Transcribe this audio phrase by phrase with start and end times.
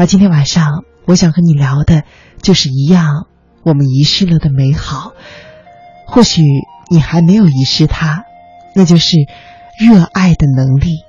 [0.00, 2.04] 而今天晚上，我想和你聊的，
[2.40, 3.26] 就是一样
[3.62, 5.12] 我们遗失了的美好。
[6.06, 6.42] 或许
[6.88, 8.24] 你还没有遗失它，
[8.74, 9.18] 那就是
[9.78, 11.00] 热爱的能力。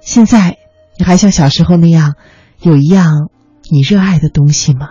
[0.00, 0.58] 现在，
[0.96, 2.14] 你还像小时候那样，
[2.62, 3.30] 有一样
[3.68, 4.90] 你热爱的东西吗？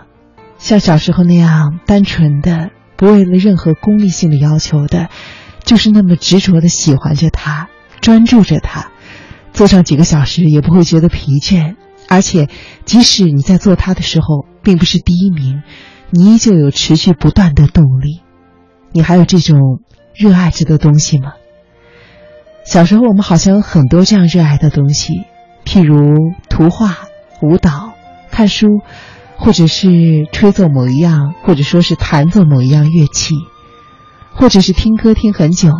[0.58, 5.08] 像小时候那样单纯的，不为了任何功利性的要求的，
[5.64, 7.70] 就是那么执着的喜欢着它，
[8.02, 8.90] 专注着它，
[9.54, 11.76] 坐上几个小时也不会觉得疲倦。
[12.08, 12.48] 而且，
[12.84, 15.62] 即使你在做它的时候并不是第一名，
[16.10, 18.20] 你依旧有持续不断的动力。
[18.92, 19.58] 你还有这种
[20.14, 21.32] 热爱着的东西吗？
[22.64, 25.12] 小时候我们好像有很多这样热爱的东西，
[25.64, 26.14] 譬如
[26.48, 27.08] 图画、
[27.42, 27.92] 舞蹈、
[28.30, 28.68] 看书，
[29.36, 33.34] 或者是吹奏某一样，或者说是弹奏某一样乐器，
[34.34, 35.70] 或者是听歌听很久，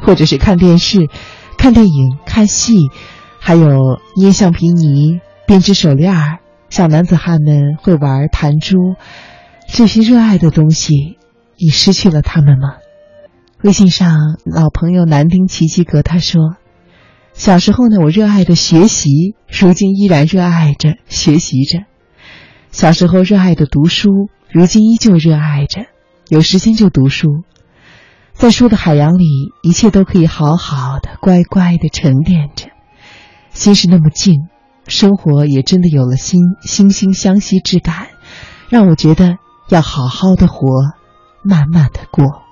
[0.00, 1.08] 或者是看电视、
[1.58, 2.90] 看电影、看戏，
[3.40, 5.20] 还有捏橡皮泥。
[5.50, 8.94] 编织手链儿，小男子汉们会玩弹珠，
[9.66, 11.18] 这些热爱的东西，
[11.58, 12.76] 你失去了他们吗？
[13.64, 16.54] 微信上老朋友南丁奇奇格他说
[17.34, 21.80] ：“小时候呢，我热爱的学习，如今依然热爱着学习着；
[22.70, 25.86] 小时候热爱的读书，如今依旧热爱着，
[26.28, 27.26] 有时间就读书。
[28.34, 29.24] 在书的海洋里，
[29.64, 32.66] 一切都可以好好的、乖乖的沉淀着，
[33.50, 34.46] 心是那么静。”
[34.90, 38.08] 生活也真的有了心惺惺相惜之感，
[38.68, 39.36] 让我觉得
[39.70, 40.66] 要好好的活，
[41.42, 42.42] 慢慢的过。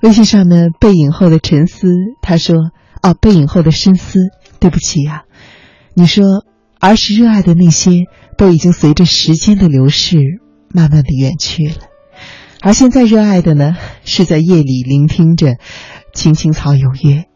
[0.00, 1.88] 微信上呢，背影后的沉思，
[2.22, 2.56] 他说
[3.02, 4.20] ：“哦，背影后的深思，
[4.58, 5.24] 对不起呀。”
[5.94, 6.44] 你说
[6.80, 7.90] 儿时热爱的那些，
[8.38, 10.18] 都已经随着时间的流逝，
[10.68, 11.74] 慢慢的远去了，
[12.60, 15.56] 而现在热爱的呢，是在夜里聆听着
[16.14, 17.26] 青青草有约。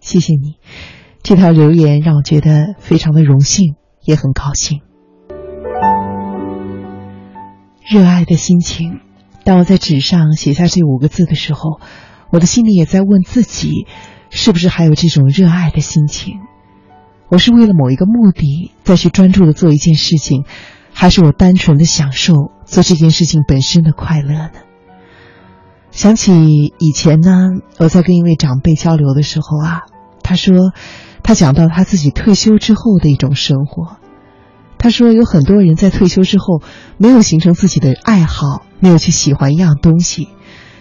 [0.00, 0.56] 谢谢你。
[1.22, 4.80] 这条留言让我觉得非常的荣幸，也很高兴。
[7.88, 8.98] 热爱的心情，
[9.44, 11.80] 当我在纸上写下这五个字的时候，
[12.30, 13.86] 我的心里也在问自己：
[14.30, 16.40] 是不是还有这种热爱的心情？
[17.28, 20.44] 我是为了某一个目的再去专注的做一件事情，
[20.92, 24.50] 还是我单纯的享受做这件事情本身的快乐呢？
[25.92, 27.48] 想起以前呢，
[27.78, 29.82] 我在跟一位长辈交流的时候啊，
[30.24, 30.72] 他说。
[31.22, 33.96] 他讲到他自己退休之后的一种生活，
[34.78, 36.60] 他说有很多人在退休之后
[36.98, 40.28] 没有形成自己的爱好，没有去喜欢一样东西，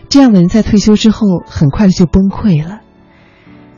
[0.09, 2.79] 这样的人在退休之后很快就崩溃了。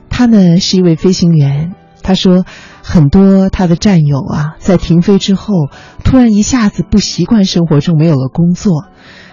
[0.09, 2.45] 他呢是一位飞行员，他说
[2.81, 5.53] 很多他的战友啊在停飞之后
[6.03, 8.85] 突然一下子不习惯生活中没有了工作，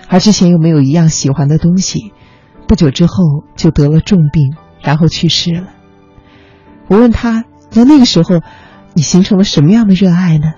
[0.09, 2.13] 而之前又没有一样喜欢的东西，
[2.67, 3.15] 不久之后
[3.57, 5.69] 就得了重病，然后去世了。
[6.91, 8.41] 我问他，在那个时候，
[8.95, 10.55] 你形成了什么样的热爱呢？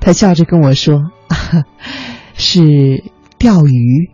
[0.00, 1.10] 他笑着跟我说
[2.36, 3.02] ：“是
[3.38, 4.10] 钓鱼。”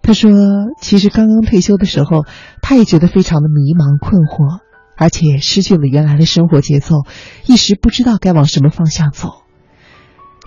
[0.00, 0.30] 他说
[0.80, 2.24] ：“其实刚刚退休的时候，
[2.62, 4.60] 他也觉得非常的迷茫困惑，
[4.96, 7.04] 而且失去了原来的生活节奏，
[7.44, 9.42] 一时不知道该往什么方向走。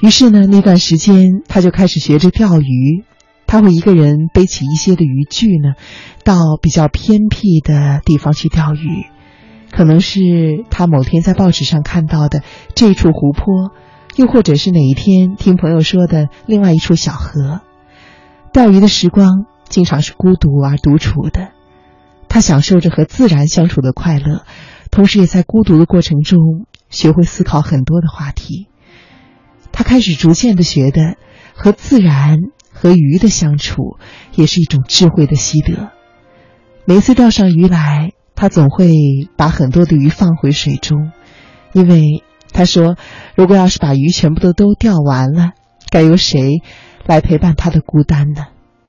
[0.02, 3.04] 于是呢，那段时间他就开始学着钓鱼。”
[3.54, 5.76] 他会一个人背起一些的渔具呢，
[6.24, 9.06] 到比较偏僻的地方去钓鱼，
[9.72, 12.42] 可能是他某天在报纸上看到的
[12.74, 13.72] 这处湖泊，
[14.16, 17.62] 又或者是哪一天听朋友说的另外一处小河。
[18.52, 21.50] 钓鱼的时光经常是孤独而独处的，
[22.28, 24.46] 他享受着和自然相处的快乐，
[24.90, 28.68] 同时也在孤独的过程中学会思考很多的话题。
[29.72, 31.18] 他开始逐渐的学的
[31.54, 32.40] 和自然。
[32.84, 33.98] 和鱼的相处
[34.36, 35.92] 也是一种智慧的习得。
[36.84, 38.92] 每次钓上鱼来，他总会
[39.38, 41.14] 把很多的鱼放回水中，
[41.72, 42.98] 因为他说，
[43.36, 45.52] 如果要是把鱼全部都都钓完了，
[45.90, 46.62] 该由谁
[47.06, 48.48] 来陪伴他的孤单呢？